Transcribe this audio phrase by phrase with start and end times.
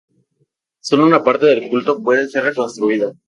[0.79, 3.13] Solo una parte del culto puede ser reconstruida.